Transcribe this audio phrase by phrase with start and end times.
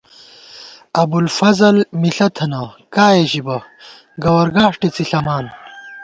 [1.01, 2.61] ابُوالفضل مِݪہ تھنہ،
[2.93, 3.57] کائے ژِبہ،
[4.23, 5.45] گوَر گاݭٹے څِݪَمان